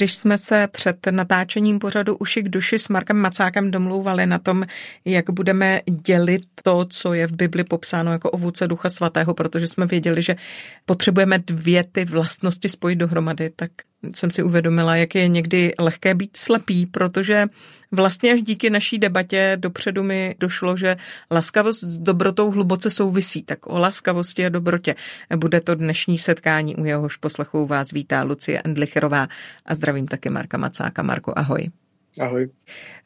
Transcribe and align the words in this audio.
Když 0.00 0.14
jsme 0.14 0.38
se 0.38 0.68
před 0.72 1.06
natáčením 1.10 1.78
pořadu 1.78 2.16
Uši 2.16 2.42
k 2.42 2.48
duši 2.48 2.78
s 2.78 2.88
Markem 2.88 3.16
Macákem 3.16 3.70
domlouvali 3.70 4.26
na 4.26 4.38
tom, 4.38 4.64
jak 5.04 5.30
budeme 5.30 5.80
dělit 6.06 6.42
to, 6.62 6.84
co 6.84 7.14
je 7.14 7.26
v 7.26 7.32
Bibli 7.32 7.64
popsáno 7.64 8.12
jako 8.12 8.30
ovoce 8.30 8.68
Ducha 8.68 8.88
Svatého, 8.88 9.34
protože 9.34 9.68
jsme 9.68 9.86
věděli, 9.86 10.22
že 10.22 10.36
potřebujeme 10.84 11.38
dvě 11.38 11.84
ty 11.84 12.04
vlastnosti 12.04 12.68
spojit 12.68 12.96
dohromady, 12.96 13.50
tak 13.56 13.70
jsem 14.14 14.30
si 14.30 14.42
uvědomila, 14.42 14.96
jak 14.96 15.14
je 15.14 15.28
někdy 15.28 15.74
lehké 15.78 16.14
být 16.14 16.36
slepý, 16.36 16.86
protože 16.86 17.46
vlastně 17.92 18.32
až 18.32 18.42
díky 18.42 18.70
naší 18.70 18.98
debatě 18.98 19.56
dopředu 19.60 20.02
mi 20.02 20.34
došlo, 20.40 20.76
že 20.76 20.96
laskavost 21.30 21.82
s 21.82 21.98
dobrotou 21.98 22.50
hluboce 22.50 22.90
souvisí. 22.90 23.42
Tak 23.42 23.66
o 23.66 23.78
laskavosti 23.78 24.46
a 24.46 24.48
dobrotě 24.48 24.94
bude 25.36 25.60
to 25.60 25.74
dnešní 25.74 26.18
setkání, 26.18 26.76
u 26.76 26.84
jehož 26.84 27.16
poslechu 27.16 27.66
vás 27.66 27.92
vítá 27.92 28.22
Lucie 28.22 28.62
Endlicherová 28.64 29.28
a 29.66 29.74
zdravím 29.74 30.08
taky 30.08 30.30
Marka 30.30 30.58
Macáka. 30.58 31.02
Marko, 31.02 31.32
ahoj. 31.36 31.70
Ahoj. 32.20 32.50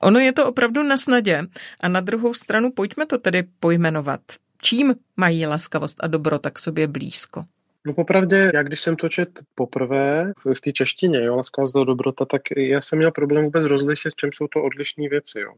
Ono 0.00 0.18
je 0.18 0.32
to 0.32 0.48
opravdu 0.48 0.82
na 0.82 0.96
snadě 0.96 1.42
a 1.80 1.88
na 1.88 2.00
druhou 2.00 2.34
stranu 2.34 2.70
pojďme 2.70 3.06
to 3.06 3.18
tedy 3.18 3.44
pojmenovat. 3.60 4.20
Čím 4.62 4.94
mají 5.16 5.46
laskavost 5.46 5.96
a 6.00 6.06
dobrota 6.06 6.50
k 6.50 6.58
sobě 6.58 6.86
blízko? 6.86 7.44
No 7.86 7.94
popravdě, 7.94 8.50
já 8.54 8.62
když 8.62 8.80
jsem 8.80 8.96
to 8.96 9.08
čet 9.08 9.28
poprvé 9.54 10.32
v 10.54 10.60
té 10.60 10.72
češtině, 10.72 11.24
jo, 11.24 11.36
laskavost 11.36 11.76
a 11.76 11.84
dobrota, 11.84 12.24
tak 12.24 12.42
já 12.56 12.80
jsem 12.80 12.98
měl 12.98 13.10
problém 13.10 13.44
vůbec 13.44 13.64
rozlišit, 13.64 14.12
s 14.12 14.14
čem 14.14 14.30
jsou 14.32 14.46
to 14.48 14.62
odlišné 14.62 15.08
věci, 15.08 15.40
jo. 15.40 15.52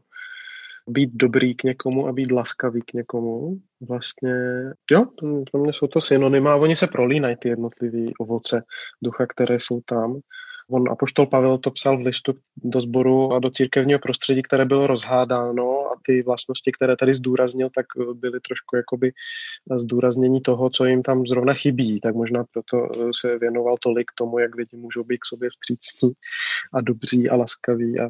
Být 0.89 1.09
dobrý 1.13 1.55
k 1.55 1.63
někomu 1.63 2.07
a 2.07 2.13
být 2.13 2.31
laskavý 2.31 2.81
k 2.81 2.93
někomu, 2.93 3.57
vlastně, 3.87 4.33
jo, 4.91 5.05
pro 5.51 5.61
mě 5.61 5.73
jsou 5.73 5.87
to 5.87 6.01
synonyma 6.01 6.53
a 6.53 6.55
oni 6.55 6.75
se 6.75 6.87
prolínají 6.87 7.35
ty 7.35 7.49
jednotlivé 7.49 8.05
ovoce 8.19 8.63
ducha, 9.03 9.25
které 9.25 9.59
jsou 9.59 9.81
tam. 9.85 10.19
On, 10.71 10.91
Apoštol 10.91 11.25
Pavel 11.25 11.57
to 11.57 11.71
psal 11.71 11.97
v 11.97 12.01
listu 12.01 12.33
do 12.57 12.81
sboru 12.81 13.33
a 13.33 13.39
do 13.39 13.49
církevního 13.49 13.99
prostředí, 13.99 14.41
které 14.41 14.65
bylo 14.65 14.87
rozhádáno 14.87 15.91
a 15.91 15.99
ty 16.05 16.23
vlastnosti, 16.23 16.71
které 16.71 16.95
tady 16.95 17.13
zdůraznil, 17.13 17.69
tak 17.75 17.85
byly 18.13 18.39
trošku 18.39 18.75
jakoby 18.75 19.11
zdůraznění 19.75 20.41
toho, 20.41 20.69
co 20.69 20.85
jim 20.85 21.03
tam 21.03 21.27
zrovna 21.27 21.53
chybí. 21.53 21.99
Tak 21.99 22.15
možná 22.15 22.43
proto 22.43 22.89
se 23.19 23.37
věnoval 23.37 23.75
tolik 23.81 24.11
tomu, 24.15 24.39
jak 24.39 24.55
lidi 24.55 24.77
můžou 24.77 25.03
být 25.03 25.17
k 25.17 25.25
sobě 25.25 25.49
vstřícní 25.49 26.11
a 26.73 26.81
dobří 26.81 27.29
a 27.29 27.35
laskaví 27.35 27.99
a, 27.99 28.05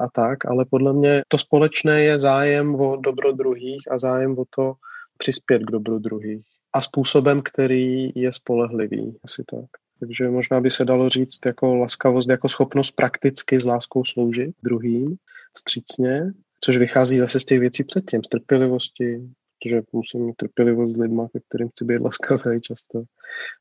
a 0.00 0.08
tak. 0.12 0.46
Ale 0.46 0.64
podle 0.70 0.92
mě 0.92 1.22
to 1.28 1.38
společné 1.38 2.02
je 2.02 2.18
zájem 2.18 2.74
o 2.74 2.96
dobro 2.96 3.32
druhých 3.32 3.82
a 3.90 3.98
zájem 3.98 4.38
o 4.38 4.44
to 4.56 4.74
přispět 5.18 5.58
k 5.58 5.70
dobru 5.70 5.98
druhých. 5.98 6.44
A 6.72 6.80
způsobem, 6.80 7.42
který 7.42 8.10
je 8.14 8.32
spolehlivý, 8.32 9.18
asi 9.24 9.44
tak. 9.50 9.85
Takže 10.00 10.30
možná 10.30 10.60
by 10.60 10.70
se 10.70 10.84
dalo 10.84 11.08
říct 11.08 11.46
jako 11.46 11.76
laskavost, 11.76 12.30
jako 12.30 12.48
schopnost 12.48 12.90
prakticky 12.90 13.60
s 13.60 13.64
láskou 13.64 14.04
sloužit 14.04 14.54
druhým 14.64 15.16
vstřícně, 15.54 16.32
což 16.60 16.76
vychází 16.76 17.18
zase 17.18 17.40
z 17.40 17.44
těch 17.44 17.60
věcí 17.60 17.84
předtím, 17.84 18.24
z 18.24 18.28
trpělivosti, 18.28 19.28
protože 19.62 19.82
musím 19.92 20.26
mít 20.26 20.36
trpělivost 20.36 20.94
s 20.94 20.96
lidma, 20.96 21.28
ke 21.28 21.40
kterým 21.48 21.68
chci 21.68 21.84
být 21.84 22.00
laskavý 22.00 22.60
často, 22.60 23.02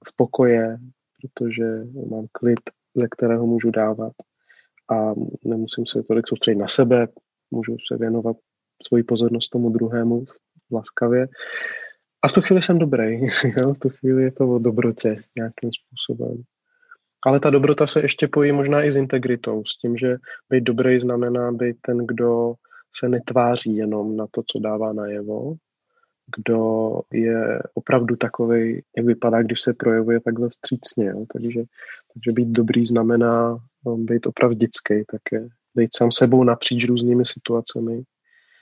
v 0.08 0.16
pokoje, 0.16 0.78
protože 1.22 1.66
mám 2.10 2.26
klid, 2.32 2.60
ze 2.96 3.08
kterého 3.08 3.48
můžu 3.48 3.72
dávat 3.72 4.14
a 4.92 5.14
nemusím 5.46 5.86
se 5.86 6.04
tolik 6.04 6.28
soustředit 6.28 6.58
na 6.58 6.68
sebe, 6.68 7.08
můžu 7.52 7.78
se 7.88 7.98
věnovat 7.98 8.38
svoji 8.88 9.04
pozornost 9.04 9.50
tomu 9.50 9.70
druhému 9.70 10.26
laskavě 10.72 11.28
a 12.26 12.28
v 12.28 12.32
tu 12.32 12.42
chvíli 12.42 12.62
jsem 12.62 12.80
dobrý, 12.80 13.22
jo? 13.44 13.74
v 13.76 13.80
tu 13.80 13.90
chvíli 13.90 14.24
je 14.24 14.32
to 14.32 14.50
o 14.50 14.60
dobrotě 14.60 15.24
nějakým 15.36 15.70
způsobem. 15.72 16.44
Ale 17.26 17.40
ta 17.40 17.50
dobrota 17.50 17.88
se 17.88 18.02
ještě 18.02 18.28
pojí 18.28 18.52
možná 18.52 18.84
i 18.84 18.92
s 18.92 18.98
integritou, 18.98 19.64
s 19.66 19.78
tím, 19.78 19.98
že 19.98 20.18
být 20.50 20.64
dobrý 20.64 21.00
znamená 21.00 21.52
být 21.52 21.78
ten, 21.82 21.98
kdo 21.98 22.54
se 22.96 23.10
netváří 23.10 23.76
jenom 23.76 24.18
na 24.18 24.26
to, 24.32 24.42
co 24.48 24.60
dává 24.60 24.94
najevo, 24.94 25.54
kdo 26.38 26.90
je 27.14 27.60
opravdu 27.74 28.16
takový, 28.16 28.82
jak 28.98 29.06
vypadá, 29.06 29.44
když 29.44 29.62
se 29.62 29.74
projevuje 29.74 30.20
takhle 30.20 30.50
vstřícně. 30.50 31.06
Jo? 31.06 31.26
Takže, 31.34 31.64
takže 32.14 32.32
být 32.32 32.48
dobrý 32.48 32.86
znamená 32.86 33.58
no, 33.86 33.98
být 33.98 34.28
opravdický 34.28 35.04
také, 35.12 35.48
být 35.76 35.96
sám 35.96 36.12
sebou 36.12 36.44
napříč 36.44 36.88
různými 36.88 37.26
situacemi 37.26 38.04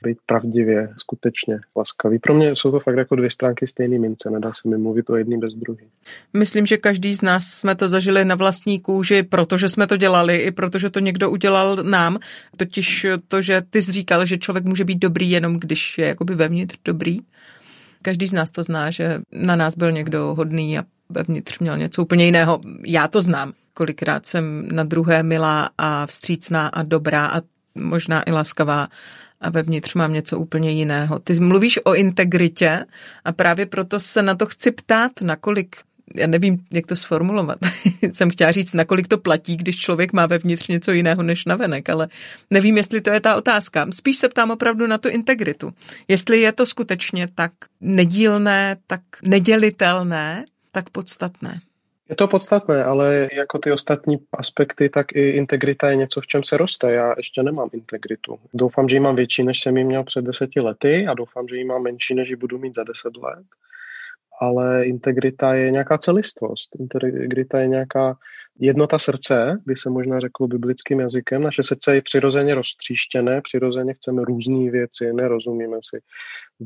být 0.03 0.17
pravdivě, 0.25 0.89
skutečně 0.97 1.59
laskavý. 1.77 2.19
Pro 2.19 2.33
mě 2.33 2.55
jsou 2.55 2.71
to 2.71 2.79
fakt 2.79 2.97
jako 2.97 3.15
dvě 3.15 3.29
stránky 3.29 3.67
stejné 3.67 3.99
mince, 3.99 4.29
nedá 4.29 4.51
se 4.53 4.69
mi 4.69 4.77
mluvit 4.77 5.09
o 5.09 5.15
jedný 5.15 5.37
bez 5.37 5.53
druhý. 5.53 5.85
Myslím, 6.33 6.65
že 6.65 6.77
každý 6.77 7.15
z 7.15 7.21
nás 7.21 7.45
jsme 7.45 7.75
to 7.75 7.89
zažili 7.89 8.25
na 8.25 8.35
vlastní 8.35 8.79
kůži, 8.79 9.23
protože 9.23 9.69
jsme 9.69 9.87
to 9.87 9.97
dělali, 9.97 10.35
i 10.37 10.51
protože 10.51 10.89
to 10.89 10.99
někdo 10.99 11.29
udělal 11.29 11.75
nám. 11.75 12.17
Totiž 12.57 13.05
to, 13.27 13.41
že 13.41 13.61
ty 13.69 13.81
jsi 13.81 13.91
říkal, 13.91 14.25
že 14.25 14.37
člověk 14.37 14.65
může 14.65 14.85
být 14.85 14.99
dobrý 14.99 15.29
jenom 15.31 15.59
když 15.59 15.97
je 15.97 16.07
jakoby 16.07 16.35
vevnitř 16.35 16.77
dobrý. 16.85 17.17
Každý 18.01 18.27
z 18.27 18.33
nás 18.33 18.51
to 18.51 18.63
zná, 18.63 18.91
že 18.91 19.21
na 19.31 19.55
nás 19.55 19.77
byl 19.77 19.91
někdo 19.91 20.35
hodný 20.35 20.79
a 20.79 20.83
vevnitř 21.09 21.59
měl 21.59 21.77
něco 21.77 22.01
úplně 22.01 22.25
jiného. 22.25 22.61
Já 22.85 23.07
to 23.07 23.21
znám. 23.21 23.53
Kolikrát 23.73 24.25
jsem 24.25 24.67
na 24.71 24.83
druhé 24.83 25.23
milá 25.23 25.69
a 25.77 26.05
vstřícná 26.05 26.67
a 26.67 26.83
dobrá 26.83 27.27
a 27.27 27.41
možná 27.75 28.23
i 28.29 28.31
laskavá 28.31 28.87
a 29.43 29.49
vevnitř 29.49 29.93
mám 29.93 30.13
něco 30.13 30.39
úplně 30.39 30.71
jiného. 30.71 31.19
Ty 31.19 31.39
mluvíš 31.39 31.79
o 31.83 31.95
integritě 31.95 32.85
a 33.25 33.31
právě 33.31 33.65
proto 33.65 33.99
se 33.99 34.21
na 34.21 34.35
to 34.35 34.45
chci 34.45 34.71
ptát, 34.71 35.11
nakolik 35.21 35.75
já 36.15 36.27
nevím, 36.27 36.63
jak 36.71 36.87
to 36.87 36.95
sformulovat. 36.95 37.57
Jsem 38.13 38.29
chtěla 38.29 38.51
říct, 38.51 38.73
nakolik 38.73 39.07
to 39.07 39.17
platí, 39.17 39.57
když 39.57 39.79
člověk 39.79 40.13
má 40.13 40.25
vevnitř 40.25 40.67
něco 40.67 40.91
jiného 40.91 41.23
než 41.23 41.45
navenek, 41.45 41.89
ale 41.89 42.07
nevím, 42.49 42.77
jestli 42.77 43.01
to 43.01 43.09
je 43.09 43.19
ta 43.19 43.35
otázka. 43.35 43.87
Spíš 43.91 44.17
se 44.17 44.29
ptám 44.29 44.51
opravdu 44.51 44.87
na 44.87 44.97
tu 44.97 45.09
integritu. 45.09 45.73
Jestli 46.07 46.41
je 46.41 46.51
to 46.51 46.65
skutečně 46.65 47.27
tak 47.35 47.51
nedílné, 47.81 48.77
tak 48.87 49.01
nedělitelné, 49.23 50.45
tak 50.71 50.89
podstatné. 50.89 51.61
Je 52.09 52.15
to 52.15 52.27
podstatné, 52.27 52.83
ale 52.83 53.29
jako 53.33 53.59
ty 53.59 53.71
ostatní 53.71 54.17
aspekty, 54.33 54.89
tak 54.89 55.11
i 55.11 55.29
integrita 55.29 55.89
je 55.89 55.95
něco, 55.95 56.21
v 56.21 56.27
čem 56.27 56.43
se 56.43 56.57
roste. 56.57 56.93
Já 56.93 57.13
ještě 57.17 57.43
nemám 57.43 57.69
integritu. 57.73 58.39
Doufám, 58.53 58.89
že 58.89 58.95
ji 58.95 58.99
mám 58.99 59.15
větší, 59.15 59.43
než 59.43 59.59
jsem 59.59 59.77
ji 59.77 59.83
měl 59.83 60.03
před 60.03 60.25
deseti 60.25 60.59
lety 60.59 61.07
a 61.07 61.13
doufám, 61.13 61.47
že 61.47 61.55
ji 61.55 61.65
mám 61.65 61.83
menší, 61.83 62.15
než 62.15 62.29
ji 62.29 62.35
budu 62.35 62.57
mít 62.57 62.75
za 62.75 62.83
deset 62.83 63.17
let. 63.17 63.45
Ale 64.43 64.85
integrita 64.85 65.53
je 65.53 65.71
nějaká 65.71 65.97
celistvost. 65.97 66.75
Integrita 66.79 67.59
je 67.59 67.67
nějaká 67.67 68.17
jednota 68.59 68.99
srdce, 68.99 69.61
by 69.65 69.75
se 69.75 69.89
možná 69.89 70.19
řeklo 70.19 70.47
biblickým 70.47 70.99
jazykem. 70.99 71.43
Naše 71.43 71.63
srdce 71.63 71.95
je 71.95 72.01
přirozeně 72.01 72.55
roztříštěné, 72.55 73.41
přirozeně 73.41 73.93
chceme 73.93 74.23
různé 74.25 74.71
věci, 74.71 75.13
nerozumíme 75.13 75.77
si, 75.83 76.01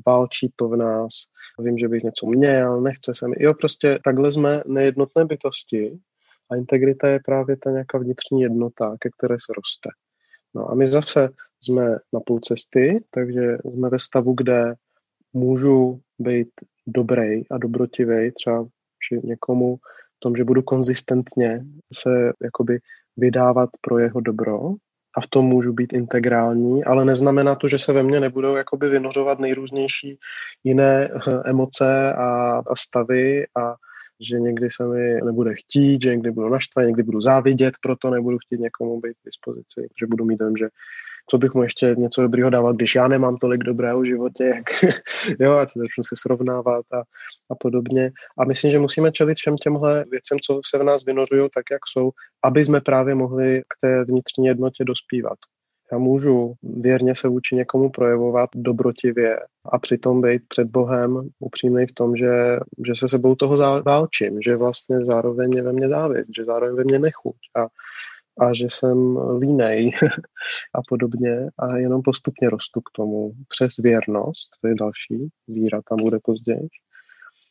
válčí 0.06 0.52
to 0.56 0.70
v 0.70 0.76
nás, 0.76 1.14
vím, 1.60 1.78
že 1.78 1.88
bych 1.88 2.04
něco 2.04 2.26
měl, 2.26 2.82
nechce 2.82 3.14
se 3.14 3.28
mi. 3.28 3.36
Jo, 3.40 3.54
prostě 3.54 4.00
takhle 4.04 4.32
jsme 4.32 4.64
nejednotné 4.66 5.26
bytosti 5.26 6.00
a 6.52 6.56
integrita 6.56 7.08
je 7.08 7.20
právě 7.26 7.58
ta 7.58 7.72
nějaká 7.72 7.98
vnitřní 7.98 8.42
jednota, 8.42 8.96
ke 9.00 9.10
které 9.18 9.36
se 9.36 9.54
roste. 9.58 9.90
No 10.56 10.72
a 10.72 10.76
my 10.76 10.88
zase 10.88 11.30
jsme 11.62 11.98
na 12.14 12.20
půl 12.26 12.40
cesty, 12.40 13.04
takže 13.12 13.58
jsme 13.72 13.90
ve 13.90 14.00
stavu, 14.00 14.34
kde 14.34 14.74
můžu 15.34 16.00
být 16.20 16.50
dobrý 16.88 17.50
a 17.52 17.58
dobrotivý 17.58 18.32
třeba 18.32 18.68
při 19.00 19.28
někomu 19.28 19.78
v 20.18 20.20
tom, 20.20 20.36
že 20.36 20.44
budu 20.44 20.62
konzistentně 20.62 21.66
se 21.94 22.34
jakoby 22.44 22.80
vydávat 23.18 23.70
pro 23.82 24.00
jeho 24.00 24.22
dobro 24.22 24.60
a 25.18 25.22
v 25.22 25.28
tom 25.30 25.46
můžu 25.46 25.74
být 25.74 25.94
integrální, 25.94 26.84
ale 26.84 27.06
neznamená 27.06 27.56
to, 27.56 27.68
že 27.68 27.80
se 27.80 27.94
ve 27.94 28.04
mně 28.04 28.20
nebudou 28.20 28.56
jakoby 28.56 28.90
vynořovat 28.90 29.40
nejrůznější 29.40 30.20
jiné 30.64 31.10
eh, 31.10 31.42
emoce 31.46 32.14
a, 32.14 32.62
a 32.68 32.76
stavy 32.76 33.46
a 33.58 33.76
že 34.20 34.40
někdy 34.40 34.68
se 34.72 34.88
mi 34.88 35.22
nebude 35.22 35.56
chtít, 35.56 36.02
že 36.04 36.10
někdy 36.10 36.32
budu 36.32 36.50
naštvaný, 36.50 36.88
někdy 36.88 37.04
budu 37.04 37.22
závidět, 37.22 37.74
proto 37.82 38.10
nebudu 38.10 38.38
chtít 38.38 38.60
někomu 38.60 39.00
být 39.00 39.14
k 39.14 39.26
dispozici, 39.26 39.90
že 40.00 40.08
budu 40.08 40.26
mít 40.26 40.40
dojem, 40.40 40.58
že 40.58 40.70
co 41.30 41.38
bych 41.38 41.54
mu 41.54 41.64
ještě 41.64 41.96
něco 41.98 42.22
dobrýho 42.22 42.50
dával, 42.50 42.74
když 42.74 42.96
já 42.96 43.08
nemám 43.08 43.38
tolik 43.38 43.64
dobrého 43.64 44.00
v 44.00 44.06
životě, 44.06 44.44
jak, 44.44 44.66
jo, 45.40 45.54
a 45.54 45.60
začnu 45.60 46.04
se 46.04 46.16
srovnávat 46.18 46.86
a, 46.94 47.00
a 47.52 47.56
podobně. 47.60 48.12
A 48.40 48.46
myslím, 48.46 48.72
že 48.72 48.80
musíme 48.80 49.12
čelit 49.12 49.36
všem 49.36 49.58
těmhle 49.58 50.06
věcem, 50.12 50.38
co 50.46 50.60
se 50.70 50.78
v 50.78 50.84
nás 50.84 51.06
vynořují 51.06 51.50
tak, 51.56 51.64
jak 51.72 51.82
jsou, 51.88 52.12
aby 52.44 52.66
jsme 52.66 52.82
právě 52.82 53.16
mohli 53.16 53.62
k 53.62 53.82
té 53.82 54.06
vnitřní 54.06 54.46
jednotě 54.46 54.84
dospívat. 54.84 55.38
Já 55.92 55.98
můžu 55.98 56.54
věrně 56.64 57.16
se 57.16 57.28
vůči 57.28 57.56
někomu 57.56 57.90
projevovat 57.90 58.50
dobrotivě 58.56 59.40
a 59.72 59.80
přitom 59.80 60.22
být 60.22 60.42
před 60.48 60.68
Bohem 60.68 61.30
upřímný 61.40 61.86
v 61.86 61.94
tom, 61.94 62.16
že, 62.16 62.60
že 62.86 62.96
se 62.96 63.08
sebou 63.08 63.36
toho 63.36 63.82
válčím, 63.82 64.42
že 64.42 64.56
vlastně 64.56 65.06
zároveň 65.06 65.54
je 65.54 65.64
ve 65.64 65.74
mně 65.74 65.90
závist, 65.90 66.30
že 66.38 66.46
zároveň 66.46 66.76
ve 66.76 66.84
mně 66.84 67.00
nechuť 67.00 67.36
a, 67.56 67.68
a 68.40 68.54
že 68.54 68.66
jsem 68.70 69.18
línej 69.40 69.92
a 70.76 70.80
podobně 70.90 71.48
a 71.60 71.78
jenom 71.78 72.02
postupně 72.02 72.50
rostu 72.50 72.82
k 72.82 72.92
tomu. 72.96 73.32
Přes 73.48 73.78
věrnost, 73.78 74.50
to 74.62 74.68
je 74.68 74.76
další, 74.76 75.30
víra 75.48 75.82
tam 75.90 75.98
bude 75.98 76.20
později, 76.24 76.68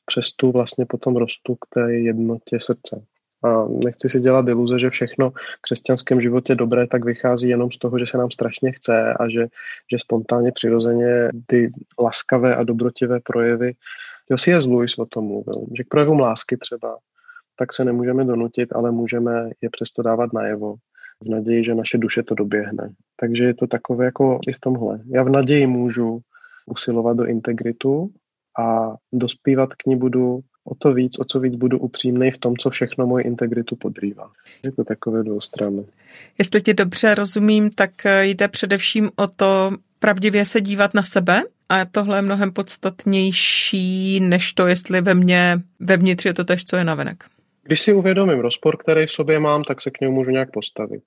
přes 0.07 0.33
tu 0.33 0.53
vlastně 0.53 0.87
potom 0.87 1.17
rostu 1.17 1.55
k 1.55 1.67
té 1.75 1.93
jednotě 1.93 2.61
srdce. 2.61 3.03
A 3.45 3.69
nechci 3.85 4.09
si 4.09 4.21
dělat 4.21 4.49
iluze, 4.49 4.79
že 4.79 4.91
všechno 4.91 5.31
v 5.31 5.61
křesťanském 5.61 6.21
životě 6.21 6.55
dobré 6.55 6.87
tak 6.87 7.05
vychází 7.05 7.49
jenom 7.49 7.71
z 7.71 7.79
toho, 7.79 7.99
že 7.99 8.07
se 8.07 8.19
nám 8.19 8.31
strašně 8.31 8.73
chce 8.73 9.15
a 9.15 9.29
že, 9.29 9.47
že 9.93 9.99
spontánně 9.99 10.53
přirozeně 10.53 11.29
ty 11.47 11.73
laskavé 11.99 12.57
a 12.57 12.63
dobrotivé 12.63 13.21
projevy, 13.21 13.73
jo 14.31 14.39
si 14.39 14.51
je 14.51 14.57
Lewis 14.57 14.99
o 14.99 15.07
tom 15.07 15.25
mluvil, 15.25 15.67
že 15.77 15.85
k 15.85 15.89
projevům 15.89 16.21
lásky 16.21 16.57
třeba, 16.57 16.97
tak 17.59 17.73
se 17.73 17.85
nemůžeme 17.85 18.25
donutit, 18.25 18.73
ale 18.73 18.91
můžeme 18.91 19.51
je 19.61 19.71
přesto 19.71 20.03
dávat 20.03 20.33
najevo 20.33 20.75
v 21.25 21.29
naději, 21.29 21.65
že 21.65 21.75
naše 21.75 21.99
duše 21.99 22.23
to 22.23 22.35
doběhne. 22.35 22.91
Takže 23.21 23.45
je 23.45 23.55
to 23.55 23.67
takové 23.67 24.05
jako 24.05 24.39
i 24.49 24.53
v 24.53 24.61
tomhle. 24.61 25.01
Já 25.15 25.23
v 25.23 25.29
naději 25.29 25.67
můžu 25.67 26.21
usilovat 26.67 27.17
do 27.17 27.27
integritu 27.27 28.11
a 28.59 28.95
dospívat 29.13 29.75
k 29.75 29.87
ní 29.87 29.97
budu 29.97 30.41
o 30.65 30.75
to 30.75 30.95
víc, 30.95 31.19
o 31.19 31.25
co 31.25 31.41
víc 31.41 31.57
budu 31.57 31.79
upřímný 31.79 32.31
v 32.31 32.39
tom, 32.39 32.57
co 32.57 32.71
všechno 32.71 33.07
moji 33.07 33.25
integritu 33.25 33.77
podrývá. 33.77 34.31
Je 34.65 34.73
to 34.73 34.85
takové 34.85 35.23
dvoustranné. 35.23 35.83
Jestli 36.39 36.63
ti 36.63 36.75
dobře 36.75 37.15
rozumím, 37.15 37.71
tak 37.71 37.91
jde 38.23 38.49
především 38.49 39.11
o 39.17 39.27
to 39.27 39.71
pravdivě 39.99 40.45
se 40.45 40.61
dívat 40.61 40.95
na 40.95 41.03
sebe 41.03 41.43
a 41.69 41.85
tohle 41.85 42.19
je 42.19 42.23
mnohem 42.23 42.53
podstatnější, 42.53 44.21
než 44.21 44.53
to, 44.53 44.67
jestli 44.67 45.01
ve 45.01 45.15
mně, 45.15 45.61
vevnitř 45.81 46.25
je 46.25 46.35
to 46.35 46.45
tež, 46.45 46.65
co 46.65 46.77
je 46.77 46.85
navenek. 46.85 47.25
Když 47.67 47.81
si 47.81 47.95
uvědomím 47.95 48.41
rozpor, 48.41 48.77
který 48.77 49.07
v 49.07 49.11
sobě 49.11 49.39
mám, 49.39 49.65
tak 49.65 49.83
se 49.83 49.91
k 49.91 50.01
němu 50.01 50.15
můžu 50.15 50.31
nějak 50.31 50.51
postavit. 50.53 51.03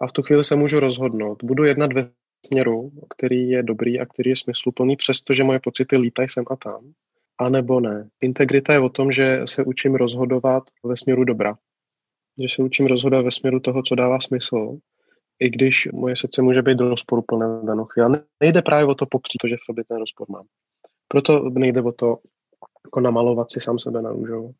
A 0.00 0.06
v 0.06 0.12
tu 0.12 0.22
chvíli 0.22 0.44
se 0.44 0.56
můžu 0.56 0.80
rozhodnout. 0.80 1.44
Budu 1.44 1.64
jednat 1.64 1.92
ve 1.92 2.10
směru, 2.46 2.90
který 3.16 3.48
je 3.48 3.62
dobrý 3.62 4.00
a 4.00 4.06
který 4.06 4.30
je 4.30 4.36
smysluplný, 4.36 4.96
přestože 4.96 5.44
moje 5.44 5.60
pocity 5.60 5.98
lítají 5.98 6.28
sem 6.28 6.44
a 6.50 6.56
tam 6.56 6.92
a 7.38 7.48
nebo 7.48 7.80
ne. 7.80 8.08
Integrita 8.20 8.72
je 8.72 8.80
o 8.80 8.88
tom, 8.88 9.12
že 9.12 9.40
se 9.44 9.64
učím 9.64 9.94
rozhodovat 9.94 10.62
ve 10.84 10.96
směru 10.96 11.24
dobra. 11.24 11.54
Že 12.42 12.48
se 12.48 12.62
učím 12.62 12.86
rozhodovat 12.86 13.24
ve 13.24 13.30
směru 13.30 13.60
toho, 13.60 13.82
co 13.82 13.94
dává 13.94 14.20
smysl, 14.20 14.78
i 15.38 15.50
když 15.50 15.88
moje 15.92 16.16
srdce 16.16 16.42
může 16.42 16.62
být 16.62 16.78
do 16.78 16.88
rozporu 16.88 17.22
plné 17.22 17.46
v 17.46 17.64
danou 17.64 17.84
chvíli. 17.84 18.18
Nejde 18.40 18.62
právě 18.62 18.86
o 18.86 18.94
to 18.94 19.06
popřít 19.06 19.40
že 19.46 19.56
v 19.56 19.64
sobě 19.66 19.84
ten 19.84 19.98
rozpor 19.98 20.26
mám. 20.30 20.46
Proto 21.08 21.50
nejde 21.50 21.82
o 21.82 21.92
to 21.92 22.18
jako 22.84 23.00
namalovat 23.00 23.50
si 23.50 23.60
sám 23.60 23.78
sebe 23.78 24.02
na 24.02 24.10
růžovo. 24.10 24.50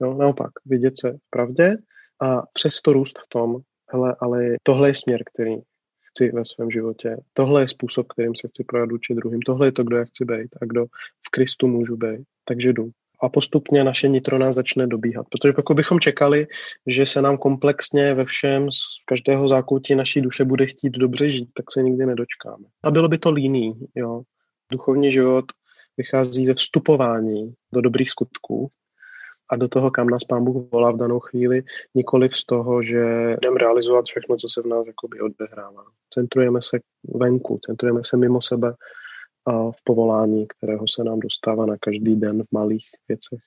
No, 0.00 0.14
naopak, 0.14 0.50
vidět 0.66 0.98
se 0.98 1.12
v 1.12 1.30
pravdě 1.30 1.76
a 2.20 2.42
přesto 2.52 2.92
růst 2.92 3.18
v 3.18 3.28
tom, 3.28 3.56
hele, 3.92 4.16
ale 4.20 4.56
tohle 4.62 4.88
je 4.88 4.94
směr, 4.94 5.22
který 5.34 5.56
chci 6.00 6.30
ve 6.30 6.44
svém 6.44 6.70
životě. 6.70 7.16
Tohle 7.32 7.62
je 7.62 7.68
způsob, 7.68 8.06
kterým 8.06 8.34
se 8.36 8.48
chci 8.48 8.64
projat 8.64 8.92
učit 8.92 9.14
druhým. 9.14 9.40
Tohle 9.42 9.66
je 9.66 9.72
to, 9.72 9.84
kdo 9.84 9.96
já 9.96 10.04
chci 10.04 10.24
být 10.24 10.48
a 10.62 10.64
kdo 10.64 10.84
v 11.26 11.30
Kristu 11.30 11.66
můžu 11.66 11.96
být. 11.96 12.22
Takže 12.44 12.72
jdu. 12.72 12.90
A 13.22 13.28
postupně 13.28 13.84
naše 13.84 14.08
nitro 14.08 14.38
nás 14.38 14.54
začne 14.54 14.86
dobíhat. 14.86 15.26
Protože 15.30 15.52
pokud 15.52 15.74
bychom 15.74 16.00
čekali, 16.00 16.46
že 16.86 17.06
se 17.06 17.22
nám 17.22 17.38
komplexně 17.38 18.14
ve 18.14 18.24
všem 18.24 18.70
z 18.70 18.78
každého 19.06 19.48
zákoutí 19.48 19.94
naší 19.94 20.20
duše 20.20 20.44
bude 20.44 20.66
chtít 20.66 20.90
dobře 20.90 21.28
žít, 21.28 21.48
tak 21.54 21.70
se 21.72 21.82
nikdy 21.82 22.06
nedočkáme. 22.06 22.64
A 22.84 22.90
bylo 22.90 23.08
by 23.08 23.18
to 23.18 23.30
líný. 23.30 23.72
Jo. 23.94 24.22
Duchovní 24.72 25.10
život 25.10 25.44
vychází 25.96 26.44
ze 26.44 26.54
vstupování 26.54 27.54
do 27.72 27.80
dobrých 27.80 28.10
skutků 28.10 28.70
a 29.50 29.56
do 29.56 29.68
toho, 29.68 29.90
kam 29.90 30.06
nás 30.06 30.24
Pán 30.24 30.44
Bůh 30.44 30.70
volá 30.72 30.90
v 30.90 30.96
danou 30.96 31.20
chvíli, 31.20 31.62
nikoli 31.94 32.28
z 32.32 32.44
toho, 32.44 32.82
že 32.82 33.36
jdeme 33.42 33.58
realizovat 33.58 34.04
všechno, 34.04 34.36
co 34.36 34.48
se 34.48 34.62
v 34.62 34.66
nás 34.66 34.86
jakoby 34.86 35.20
odehrává. 35.20 35.84
Centrujeme 36.14 36.62
se 36.62 36.78
venku, 37.14 37.60
centrujeme 37.66 38.00
se 38.04 38.16
mimo 38.16 38.42
sebe 38.42 38.74
a 39.46 39.70
v 39.70 39.84
povolání, 39.84 40.46
kterého 40.48 40.84
se 40.88 41.04
nám 41.04 41.20
dostává 41.20 41.66
na 41.66 41.76
každý 41.80 42.16
den 42.16 42.42
v 42.42 42.52
malých 42.52 42.86
věcech. 43.08 43.38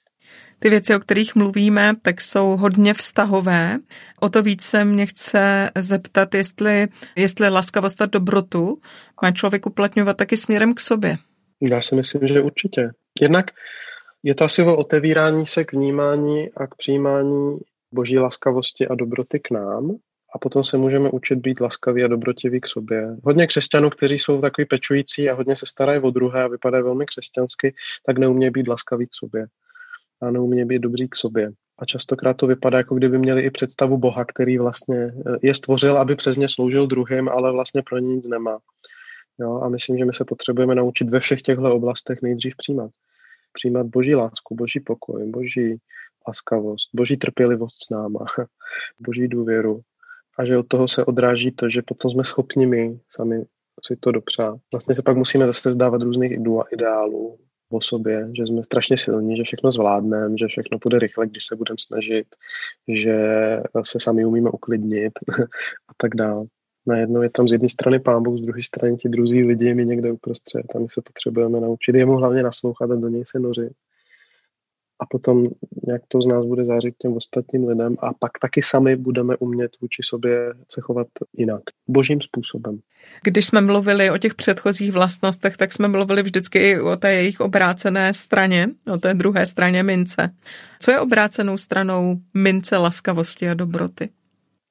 Ty 0.60 0.70
věci, 0.70 0.96
o 0.96 1.00
kterých 1.00 1.36
mluvíme, 1.36 1.94
tak 2.02 2.22
jsou 2.22 2.58
hodně 2.58 2.94
vztahové. 2.94 3.80
O 4.20 4.30
to 4.30 4.42
více 4.44 4.86
mě 4.86 5.06
chce 5.06 5.72
zeptat, 5.78 6.36
jestli, 6.36 6.88
jestli 7.16 7.50
laskavost 7.50 8.02
a 8.02 8.06
dobrotu 8.06 8.78
má 9.24 9.32
člověk 9.32 9.66
uplatňovat 9.66 10.18
taky 10.18 10.38
směrem 10.38 10.74
k 10.74 10.80
sobě. 10.80 11.18
Já 11.62 11.82
si 11.82 11.96
myslím, 11.96 12.28
že 12.28 12.42
určitě. 12.42 12.90
Jednak 13.22 13.46
je 14.24 14.36
to 14.36 14.44
asi 14.44 14.64
o 14.64 14.78
otevírání 14.78 15.46
se 15.46 15.64
k 15.64 15.74
vnímání 15.74 16.50
a 16.58 16.68
k 16.68 16.76
přijímání 16.76 17.58
boží 17.94 18.20
laskavosti 18.20 18.88
a 18.88 18.96
dobroty 18.96 19.40
k 19.40 19.52
nám 19.52 19.96
a 20.36 20.40
potom 20.40 20.64
se 20.64 20.78
můžeme 20.78 21.10
učit 21.10 21.36
být 21.36 21.62
laskaví 21.62 22.04
a 22.04 22.08
dobrotiví 22.08 22.62
k 22.62 22.68
sobě. 22.68 23.18
Hodně 23.24 23.48
křesťanů, 23.48 23.90
kteří 23.90 24.20
jsou 24.20 24.42
takový 24.42 24.66
pečující 24.66 25.30
a 25.30 25.34
hodně 25.34 25.56
se 25.56 25.66
starají 25.66 26.00
o 26.00 26.12
druhé 26.12 26.44
a 26.44 26.48
vypadají 26.48 26.84
velmi 26.84 27.06
křesťansky, 27.06 27.74
tak 28.06 28.18
neumějí 28.18 28.52
být 28.52 28.68
laskaví 28.68 29.08
k 29.08 29.14
sobě 29.14 29.46
a 30.22 30.32
neumějí 30.32 30.66
být 30.66 30.80
dobří 30.80 31.08
k 31.08 31.16
sobě. 31.16 31.52
A 31.80 31.86
častokrát 31.86 32.38
to 32.38 32.48
vypadá, 32.48 32.78
jako 32.78 32.96
kdyby 32.96 33.18
měli 33.18 33.42
i 33.42 33.52
představu 33.52 33.98
Boha, 33.98 34.26
který 34.26 34.58
vlastně 34.58 34.98
eh, 34.98 35.38
je 35.42 35.54
stvořil, 35.54 35.98
aby 35.98 36.16
přes 36.16 36.38
ně 36.38 36.50
sloužil 36.50 36.88
druhým, 36.88 37.30
ale 37.30 37.52
vlastně 37.52 37.82
pro 37.90 37.98
ně 37.98 38.16
nic 38.16 38.28
nemá. 38.28 38.60
Jo, 39.40 39.62
a 39.62 39.70
myslím, 39.70 39.98
že 39.98 40.06
my 40.06 40.14
se 40.14 40.26
potřebujeme 40.26 40.76
naučit 40.76 41.10
ve 41.10 41.20
všech 41.20 41.42
těchto 41.42 41.76
oblastech 41.76 42.22
nejdřív 42.22 42.54
přijímat 42.58 42.92
přijímat 43.54 43.88
boží 43.88 44.16
lásku, 44.16 44.56
boží 44.56 44.80
pokoj, 44.80 45.26
boží 45.32 45.78
laskavost, 46.28 46.90
boží 46.94 47.18
trpělivost 47.18 47.84
s 47.84 47.90
náma, 47.90 48.26
boží 49.00 49.28
důvěru. 49.28 49.82
A 50.40 50.46
že 50.46 50.58
od 50.58 50.68
toho 50.68 50.88
se 50.88 51.06
odráží 51.06 51.52
to, 51.52 51.70
že 51.70 51.82
potom 51.82 52.12
jsme 52.12 52.24
schopni 52.24 52.66
my 52.66 53.00
sami 53.10 53.46
si 53.86 53.96
to 53.96 54.12
dopřát. 54.12 54.60
Vlastně 54.74 54.96
se 54.96 55.02
pak 55.02 55.18
musíme 55.18 55.46
zase 55.46 55.70
vzdávat 55.70 56.02
různých 56.02 56.32
ideálů 56.72 57.40
o 57.72 57.82
sobě, 57.82 58.30
že 58.38 58.46
jsme 58.46 58.64
strašně 58.64 58.98
silní, 58.98 59.38
že 59.38 59.44
všechno 59.44 59.72
zvládneme, 59.72 60.38
že 60.38 60.48
všechno 60.48 60.80
půjde 60.80 61.00
rychle, 61.00 61.28
když 61.28 61.46
se 61.46 61.56
budeme 61.56 61.78
snažit, 61.80 62.28
že 62.88 63.18
se 63.84 64.00
sami 64.00 64.26
umíme 64.26 64.50
uklidnit 64.50 65.14
a 65.90 65.94
tak 65.98 66.16
dále 66.16 66.46
najednou 66.88 67.22
je 67.22 67.30
tam 67.30 67.48
z 67.48 67.52
jedné 67.52 67.70
strany 67.70 68.00
pán 68.00 68.24
Bůh, 68.24 68.38
z 68.38 68.42
druhé 68.42 68.64
strany 68.64 68.98
ti 68.98 69.10
druzí 69.10 69.44
lidi, 69.44 69.74
my 69.74 69.86
někde 69.86 70.12
uprostřed 70.12 70.76
a 70.76 70.80
my 70.80 70.86
se 70.90 71.02
potřebujeme 71.02 71.60
naučit 71.60 71.96
jemu 71.96 72.14
hlavně 72.14 72.44
naslouchat 72.44 72.92
a 72.92 72.96
do 72.96 73.08
něj 73.08 73.24
se 73.26 73.40
nořit. 73.40 73.72
A 75.02 75.06
potom 75.06 75.48
nějak 75.88 76.02
to 76.08 76.22
z 76.22 76.28
nás 76.28 76.46
bude 76.46 76.66
zářit 76.66 76.96
těm 76.98 77.14
ostatním 77.14 77.68
lidem 77.68 77.96
a 78.00 78.14
pak 78.14 78.32
taky 78.42 78.62
sami 78.62 78.96
budeme 78.96 79.38
umět 79.38 79.72
vůči 79.82 80.02
sobě 80.06 80.54
se 80.72 80.82
chovat 80.82 81.08
jinak, 81.38 81.62
božím 81.88 82.22
způsobem. 82.22 82.80
Když 83.24 83.46
jsme 83.46 83.62
mluvili 83.62 84.12
o 84.12 84.18
těch 84.18 84.36
předchozích 84.36 84.92
vlastnostech, 84.92 85.58
tak 85.58 85.74
jsme 85.74 85.88
mluvili 85.88 86.24
vždycky 86.24 86.60
i 86.60 86.80
o 86.80 86.96
té 86.96 87.14
jejich 87.14 87.40
obrácené 87.40 88.14
straně, 88.14 88.68
o 88.94 88.98
té 88.98 89.14
druhé 89.14 89.46
straně 89.46 89.84
mince. 89.84 90.30
Co 90.80 90.92
je 90.92 91.00
obrácenou 91.00 91.58
stranou 91.58 92.18
mince 92.34 92.78
laskavosti 92.78 93.50
a 93.50 93.54
dobroty? 93.54 94.10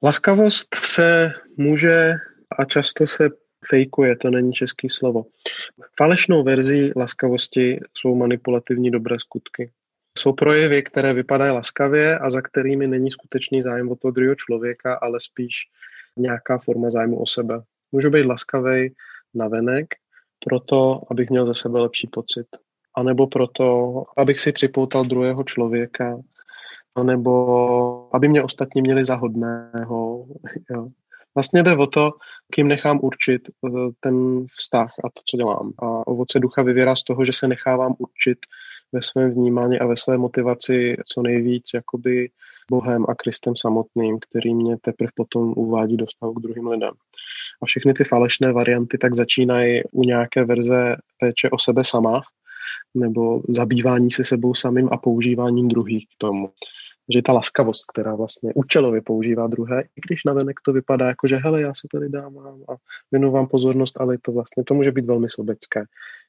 Laskavost 0.02 0.74
se 0.74 1.32
může 1.56 2.14
a 2.58 2.64
často 2.64 3.06
se 3.06 3.28
fejkuje, 3.68 4.16
to 4.16 4.30
není 4.30 4.52
český 4.52 4.88
slovo. 4.88 5.24
Falešnou 5.98 6.42
verzí 6.42 6.92
laskavosti 6.96 7.80
jsou 7.94 8.14
manipulativní 8.14 8.90
dobré 8.90 9.16
skutky. 9.18 9.70
Jsou 10.18 10.32
projevy, 10.32 10.82
které 10.82 11.12
vypadají 11.12 11.52
laskavě 11.52 12.18
a 12.18 12.30
za 12.30 12.40
kterými 12.40 12.86
není 12.86 13.10
skutečný 13.10 13.62
zájem 13.62 13.90
o 13.90 13.96
toho 13.96 14.12
druhého 14.12 14.34
člověka, 14.34 14.94
ale 14.94 15.20
spíš 15.20 15.54
nějaká 16.16 16.58
forma 16.58 16.90
zájmu 16.90 17.20
o 17.22 17.26
sebe. 17.26 17.62
Můžu 17.92 18.10
být 18.10 18.26
laskavý 18.26 18.94
na 19.34 19.48
venek, 19.48 19.86
proto, 20.44 21.02
abych 21.10 21.30
měl 21.30 21.46
za 21.46 21.54
sebe 21.54 21.80
lepší 21.80 22.06
pocit. 22.06 22.46
A 22.96 23.02
nebo 23.02 23.26
proto, 23.26 23.94
abych 24.16 24.40
si 24.40 24.52
připoutal 24.52 25.04
druhého 25.04 25.44
člověka, 25.44 26.18
nebo 27.02 28.14
aby 28.14 28.28
mě 28.28 28.42
ostatní 28.42 28.82
měli 28.82 29.04
za 29.04 29.14
hodného. 29.16 30.26
Jo. 30.70 30.86
Vlastně 31.34 31.62
jde 31.62 31.76
o 31.76 31.86
to, 31.86 32.10
kým 32.52 32.68
nechám 32.68 33.00
určit 33.02 33.42
eh, 33.48 33.70
ten 34.00 34.46
vztah 34.58 34.90
a 35.04 35.10
to, 35.14 35.22
co 35.26 35.36
dělám. 35.36 35.72
A 35.78 36.06
ovoce 36.06 36.40
ducha 36.40 36.62
vyvěrá 36.62 36.96
z 36.96 37.02
toho, 37.02 37.24
že 37.24 37.32
se 37.32 37.48
nechávám 37.48 37.94
určit 37.98 38.38
ve 38.92 39.02
svém 39.02 39.30
vnímání 39.30 39.78
a 39.78 39.86
ve 39.86 39.96
své 39.96 40.18
motivaci 40.18 40.96
co 41.06 41.22
nejvíc 41.22 41.70
jakoby 41.74 42.30
Bohem 42.70 43.04
a 43.08 43.14
Kristem 43.14 43.56
samotným, 43.56 44.18
který 44.18 44.54
mě 44.54 44.76
teprve 44.80 45.10
potom 45.14 45.52
uvádí 45.56 45.96
do 45.96 46.06
vztahu 46.06 46.34
k 46.34 46.42
druhým 46.42 46.66
lidem. 46.66 46.90
A 47.62 47.66
všechny 47.66 47.94
ty 47.94 48.04
falešné 48.04 48.52
varianty 48.52 48.98
tak 48.98 49.14
začínají 49.14 49.82
u 49.92 50.02
nějaké 50.02 50.44
verze 50.44 50.96
péče 51.20 51.50
o 51.50 51.58
sebe 51.58 51.84
sama, 51.84 52.22
nebo 52.94 53.42
zabývání 53.48 54.10
se 54.10 54.24
sebou 54.24 54.54
samým 54.54 54.88
a 54.92 54.96
používáním 54.96 55.68
druhých 55.68 56.06
k 56.06 56.14
tomu. 56.18 56.50
že 57.14 57.22
ta 57.22 57.32
laskavost, 57.32 57.86
která 57.92 58.14
vlastně 58.14 58.52
účelově 58.54 59.02
používá 59.02 59.46
druhé, 59.46 59.82
i 59.82 60.00
když 60.06 60.24
navenek 60.24 60.60
to 60.64 60.72
vypadá 60.72 61.06
jako, 61.06 61.26
že 61.26 61.36
hele, 61.36 61.60
já 61.60 61.74
se 61.74 61.88
tady 61.92 62.08
dám 62.08 62.38
a 62.38 62.74
věnu 63.12 63.30
vám 63.30 63.46
pozornost, 63.46 64.00
ale 64.00 64.18
to 64.22 64.32
vlastně, 64.32 64.64
to 64.64 64.74
může 64.74 64.92
být 64.92 65.06
velmi 65.06 65.30
sobecké. 65.30 65.84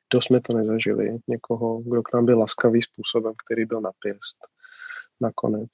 To 0.07 0.21
jsme 0.21 0.41
to 0.41 0.53
nezažili. 0.53 1.17
Někoho, 1.27 1.81
kdo 1.81 2.03
k 2.03 2.13
nám 2.13 2.25
byl 2.25 2.39
laskavý 2.39 2.81
způsobem, 2.81 3.33
který 3.45 3.65
byl 3.65 3.81
napěst 3.81 4.37
nakonec. 5.21 5.69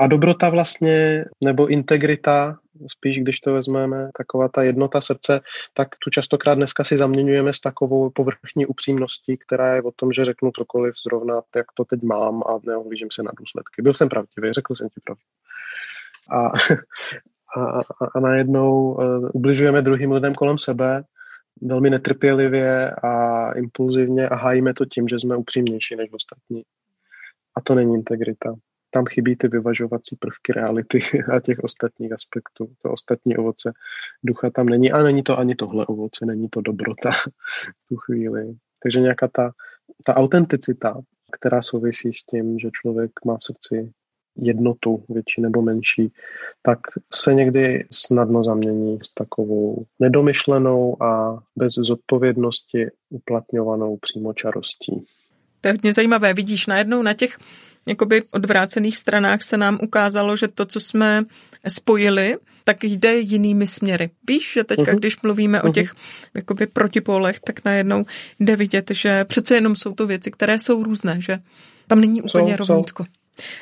A 0.00 0.06
dobrota 0.06 0.50
vlastně, 0.50 1.24
nebo 1.44 1.66
integrita, 1.66 2.58
spíš 2.86 3.20
když 3.20 3.40
to 3.40 3.52
vezmeme, 3.52 4.10
taková 4.18 4.48
ta 4.48 4.62
jednota 4.62 5.00
srdce, 5.00 5.40
tak 5.74 5.88
tu 6.04 6.10
častokrát 6.10 6.58
dneska 6.58 6.84
si 6.84 6.96
zaměňujeme 6.98 7.52
s 7.52 7.60
takovou 7.60 8.10
povrchní 8.10 8.66
upřímností, 8.66 9.36
která 9.36 9.74
je 9.74 9.82
o 9.82 9.90
tom, 9.96 10.12
že 10.12 10.24
řeknu 10.24 10.50
cokoliv 10.50 10.94
zrovna, 11.04 11.40
jak 11.56 11.66
to 11.74 11.84
teď 11.84 12.02
mám 12.02 12.42
a 12.42 12.58
neohlížím 12.66 13.08
se 13.12 13.22
na 13.22 13.30
důsledky. 13.38 13.82
Byl 13.82 13.94
jsem 13.94 14.08
pravdivý, 14.08 14.52
řekl 14.52 14.74
jsem 14.74 14.88
ti 14.88 15.00
pravdu. 15.04 15.22
A, 16.30 16.46
a, 17.60 17.80
a, 18.14 18.20
najednou 18.20 18.92
uh, 18.92 19.30
ubližujeme 19.32 19.82
druhým 19.82 20.12
lidem 20.12 20.34
kolem 20.34 20.58
sebe 20.58 21.04
velmi 21.62 21.90
netrpělivě 21.90 22.90
a 22.90 23.52
impulzivně 23.52 24.28
a 24.28 24.36
hájíme 24.36 24.74
to 24.74 24.84
tím, 24.84 25.08
že 25.08 25.18
jsme 25.18 25.36
upřímnější 25.36 25.96
než 25.96 26.12
ostatní. 26.12 26.62
A 27.56 27.60
to 27.60 27.74
není 27.74 27.94
integrita 27.94 28.54
tam 28.90 29.04
chybí 29.06 29.36
ty 29.36 29.48
vyvažovací 29.48 30.16
prvky 30.16 30.52
reality 30.52 30.98
a 31.32 31.40
těch 31.40 31.58
ostatních 31.58 32.12
aspektů. 32.12 32.68
To 32.82 32.90
ostatní 32.90 33.36
ovoce 33.36 33.72
ducha 34.24 34.50
tam 34.50 34.66
není. 34.66 34.92
A 34.92 35.02
není 35.02 35.22
to 35.22 35.38
ani 35.38 35.54
tohle 35.54 35.86
ovoce, 35.86 36.26
není 36.26 36.48
to 36.48 36.60
dobrota 36.60 37.10
v 37.84 37.88
tu 37.88 37.96
chvíli. 37.96 38.54
Takže 38.82 39.00
nějaká 39.00 39.28
ta, 39.28 39.52
ta 40.04 40.16
autenticita, 40.16 41.00
která 41.32 41.62
souvisí 41.62 42.12
s 42.12 42.22
tím, 42.22 42.58
že 42.58 42.70
člověk 42.72 43.10
má 43.24 43.36
v 43.36 43.44
srdci 43.44 43.92
jednotu, 44.36 45.04
větší 45.08 45.40
nebo 45.40 45.62
menší, 45.62 46.12
tak 46.62 46.78
se 47.14 47.34
někdy 47.34 47.86
snadno 47.92 48.44
zamění 48.44 48.98
s 49.02 49.10
takovou 49.14 49.84
nedomyšlenou 49.98 51.02
a 51.02 51.42
bez 51.56 51.72
zodpovědnosti 51.72 52.86
uplatňovanou 53.10 53.96
přímočarostí. 53.96 55.04
To 55.60 55.68
je 55.68 55.72
hodně 55.72 55.92
zajímavé. 55.92 56.34
Vidíš, 56.34 56.66
najednou 56.66 57.02
na 57.02 57.14
těch 57.14 57.38
jakoby 57.86 58.22
odvrácených 58.30 58.96
stranách 58.96 59.42
se 59.42 59.56
nám 59.56 59.78
ukázalo, 59.82 60.36
že 60.36 60.48
to, 60.48 60.66
co 60.66 60.80
jsme 60.80 61.24
spojili, 61.68 62.36
tak 62.64 62.84
jde 62.84 63.18
jinými 63.18 63.66
směry. 63.66 64.10
Víš, 64.28 64.52
že 64.52 64.64
teďka, 64.64 64.92
uh-huh. 64.92 64.98
když 64.98 65.22
mluvíme 65.22 65.58
uh-huh. 65.58 65.64
o 65.64 65.66
mhm. 65.66 65.72
těch 65.72 65.94
jakoby 66.34 66.66
protipólech, 66.66 67.40
tak 67.40 67.64
najednou 67.64 68.04
jde 68.40 68.56
vidět, 68.56 68.90
že 68.90 69.24
přece 69.24 69.54
jenom 69.54 69.76
jsou 69.76 69.92
to 69.92 70.06
věci, 70.06 70.30
které 70.30 70.58
jsou 70.58 70.82
různé, 70.82 71.20
že 71.20 71.38
tam 71.86 72.00
není 72.00 72.22
úplně 72.22 72.56
jsou, 72.56 72.64
rovnítko. 72.66 73.04
Jsou. 73.04 73.10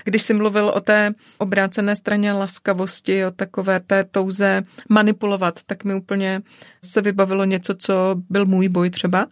Když 0.04 0.22
jsi 0.22 0.34
mluvil 0.34 0.68
o 0.68 0.80
té 0.80 1.14
obrácené 1.38 1.96
straně 1.96 2.32
laskavosti, 2.32 3.24
o 3.24 3.30
takové 3.30 3.80
té 3.80 4.04
touze 4.04 4.62
manipulovat, 4.88 5.60
tak 5.66 5.84
mi 5.84 5.94
úplně 5.94 6.42
se 6.84 7.02
vybavilo 7.02 7.44
něco, 7.44 7.74
co 7.74 8.14
byl 8.30 8.46
můj 8.46 8.68
boj 8.68 8.90
třeba. 8.90 9.26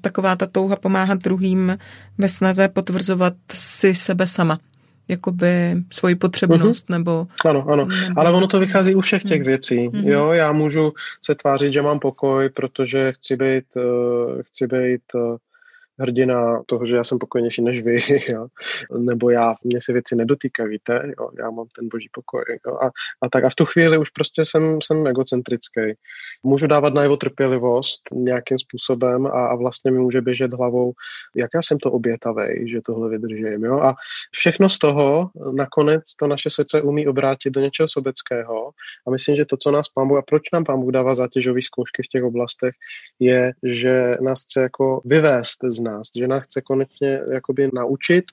Taková 0.00 0.36
ta 0.36 0.46
touha 0.46 0.76
pomáhat 0.76 1.18
druhým 1.18 1.78
ve 2.18 2.28
snaze 2.28 2.68
potvrzovat 2.68 3.34
si 3.52 3.94
sebe 3.94 4.26
sama 4.26 4.58
jakoby 5.08 5.76
svoji 5.92 6.14
potřebnost, 6.14 6.88
mm-hmm. 6.88 6.98
nebo... 6.98 7.26
Ano, 7.44 7.64
ano, 7.68 7.84
nebo... 7.84 8.20
ale 8.20 8.30
ono 8.30 8.46
to 8.46 8.60
vychází 8.60 8.94
u 8.94 9.00
všech 9.00 9.22
těch 9.22 9.40
mm. 9.40 9.46
věcí, 9.46 9.88
mm-hmm. 9.88 10.08
jo, 10.08 10.32
já 10.32 10.52
můžu 10.52 10.92
se 11.22 11.34
tvářit, 11.34 11.72
že 11.72 11.82
mám 11.82 11.98
pokoj, 11.98 12.48
protože 12.48 13.12
chci 13.12 13.36
být, 13.36 13.64
uh, 13.76 14.42
chci 14.42 14.66
být 14.66 15.02
uh, 15.14 15.36
hrdina 15.98 16.62
toho, 16.66 16.86
že 16.86 16.96
já 16.96 17.04
jsem 17.04 17.18
pokojnější 17.18 17.62
než 17.62 17.82
vy, 17.82 17.98
jo? 18.32 18.46
nebo 18.98 19.30
já, 19.30 19.54
mě 19.64 19.80
se 19.80 19.92
věci 19.92 20.16
nedotýkají, 20.16 20.68
víte, 20.68 21.12
jo? 21.18 21.30
já 21.38 21.50
mám 21.50 21.66
ten 21.76 21.88
boží 21.88 22.08
pokoj. 22.12 22.44
Jo? 22.66 22.74
A, 22.74 22.86
a, 23.22 23.28
tak 23.28 23.44
a 23.44 23.50
v 23.50 23.54
tu 23.54 23.64
chvíli 23.64 23.98
už 23.98 24.10
prostě 24.10 24.44
jsem, 24.44 24.78
jsem 24.82 25.06
egocentrický. 25.06 25.80
Můžu 26.42 26.66
dávat 26.66 26.94
na 26.94 27.02
jeho 27.02 27.16
trpělivost 27.16 28.02
nějakým 28.12 28.58
způsobem 28.58 29.26
a, 29.26 29.46
a 29.46 29.54
vlastně 29.54 29.90
mi 29.90 29.98
může 29.98 30.20
běžet 30.20 30.52
hlavou, 30.52 30.92
jak 31.36 31.50
já 31.54 31.62
jsem 31.62 31.78
to 31.78 31.92
obětavý, 31.92 32.70
že 32.70 32.80
tohle 32.86 33.08
vydržím. 33.08 33.64
Jo? 33.64 33.80
A 33.80 33.94
všechno 34.30 34.68
z 34.68 34.78
toho 34.78 35.30
nakonec 35.52 36.02
to 36.20 36.26
naše 36.26 36.50
srdce 36.50 36.82
umí 36.82 37.06
obrátit 37.06 37.50
do 37.50 37.60
něčeho 37.60 37.88
sobeckého 37.88 38.70
a 39.06 39.10
myslím, 39.10 39.36
že 39.36 39.44
to, 39.44 39.56
co 39.56 39.70
nás 39.70 39.88
pán 39.88 40.08
Bůh, 40.08 40.18
a 40.18 40.22
proč 40.22 40.42
nám 40.52 40.64
pán 40.64 40.80
Bůh 40.80 40.92
dává 40.92 41.14
zátěžové 41.14 41.62
zkoušky 41.62 42.02
v 42.02 42.08
těch 42.08 42.24
oblastech, 42.24 42.74
je, 43.20 43.52
že 43.62 44.16
nás 44.20 44.42
chce 44.42 44.62
jako 44.62 45.00
vyvést 45.04 45.58
z 45.68 45.80
nás, 45.86 46.06
že 46.18 46.28
nás 46.28 46.44
chce 46.44 46.60
konečně 46.60 47.20
jakoby 47.32 47.70
naučit 47.74 48.24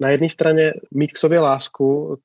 na 0.00 0.08
jedné 0.08 0.28
straně 0.28 0.72
mít 0.94 1.12
k 1.12 1.18
sobě 1.18 1.40
lásku, 1.40 2.16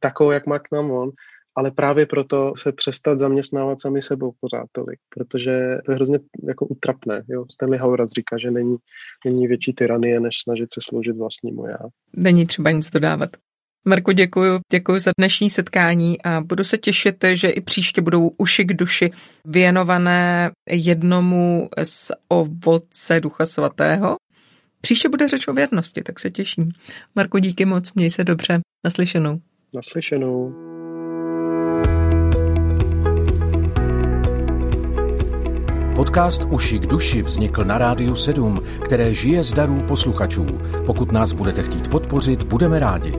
takovou, 0.00 0.30
jak 0.30 0.46
má 0.46 0.58
k 0.58 0.72
nám 0.72 0.90
on, 0.90 1.10
ale 1.56 1.70
právě 1.70 2.06
proto 2.06 2.52
se 2.56 2.72
přestat 2.72 3.18
zaměstnávat 3.18 3.80
sami 3.80 4.02
sebou 4.02 4.32
pořád 4.40 4.66
tolik, 4.72 4.98
protože 5.14 5.78
to 5.84 5.92
je 5.92 5.94
hrozně 5.94 6.18
jako 6.48 6.66
utrapné. 6.66 7.22
Jo? 7.28 7.44
Stanley 7.50 7.78
Howard 7.78 8.10
říká, 8.10 8.38
že 8.38 8.50
není, 8.50 8.76
není 9.24 9.46
větší 9.46 9.72
tyranie, 9.72 10.20
než 10.20 10.34
snažit 10.42 10.74
se 10.74 10.80
sloužit 10.82 11.16
vlastnímu 11.16 11.66
já. 11.66 11.78
Není 12.16 12.46
třeba 12.46 12.70
nic 12.70 12.90
dodávat. 12.90 13.30
Marko, 13.84 14.12
děkuji, 14.12 14.60
děkuji 14.72 15.00
za 15.00 15.10
dnešní 15.18 15.50
setkání 15.50 16.22
a 16.22 16.40
budu 16.40 16.64
se 16.64 16.78
těšit, 16.78 17.24
že 17.32 17.50
i 17.50 17.60
příště 17.60 18.02
budou 18.02 18.30
uši 18.38 18.64
k 18.64 18.72
duši 18.72 19.10
věnované 19.44 20.50
jednomu 20.70 21.68
z 21.82 22.12
ovoce 22.28 23.20
Ducha 23.20 23.46
Svatého. 23.46 24.16
Příště 24.82 25.08
bude 25.08 25.28
řeč 25.28 25.48
o 25.48 25.52
věrnosti, 25.52 26.02
tak 26.02 26.20
se 26.20 26.30
těším. 26.30 26.72
Marko, 27.14 27.38
díky 27.38 27.64
moc, 27.64 27.92
měj 27.92 28.10
se 28.10 28.24
dobře. 28.24 28.60
Naslyšenou. 28.84 29.40
Naslyšenou. 29.74 30.54
Podcast 35.96 36.44
Uši 36.50 36.78
k 36.78 36.86
duši 36.86 37.22
vznikl 37.22 37.64
na 37.64 37.78
Rádiu 37.78 38.16
7, 38.16 38.60
které 38.84 39.14
žije 39.14 39.44
z 39.44 39.52
darů 39.52 39.82
posluchačů. 39.88 40.46
Pokud 40.86 41.12
nás 41.12 41.32
budete 41.32 41.62
chtít 41.62 41.88
podpořit, 41.88 42.42
budeme 42.42 42.78
rádi. 42.78 43.12